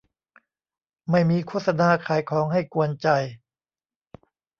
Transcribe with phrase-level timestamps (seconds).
[1.11, 3.07] ไม่มีโฆษณาขายของให้กวนใจ